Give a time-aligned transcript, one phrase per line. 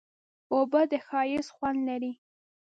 [0.53, 2.11] اوبه د ښایست خوند لري.